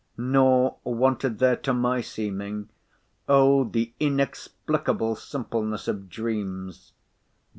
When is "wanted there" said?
0.83-1.57